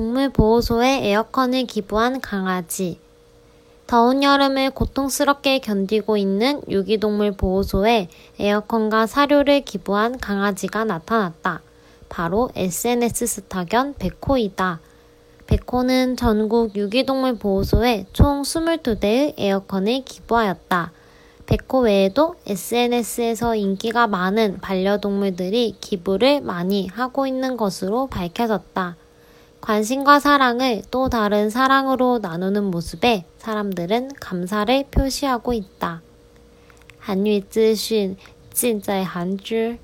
[0.00, 2.98] 동물보호소에 에어컨을 기부한 강아지.
[3.86, 8.08] 더운 여름을 고통스럽게 견디고 있는 유기동물 보호소에
[8.38, 11.60] 에어컨과 사료를 기부한 강아지가 나타났다.
[12.08, 14.80] 바로 SNS 스타견 백호이다.
[15.46, 20.92] 백호는 전국 유기동물 보호소에 총 22대의 에어컨을 기부하였다.
[21.44, 28.96] 백호 외에도 SNS에서 인기가 많은 반려동물들이 기부를 많이 하고 있는 것으로 밝혀졌다.
[29.61, 36.01] 관심과 사랑을 또 다른 사랑으로 나누는 모습에 사람들은 감사를 표시하고 있다.
[36.99, 38.17] 한유资讯
[38.51, 39.77] 尽在韩知